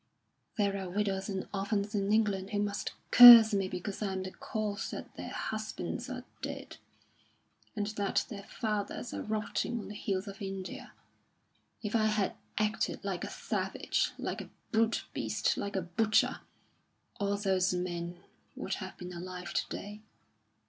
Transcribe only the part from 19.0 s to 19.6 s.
alive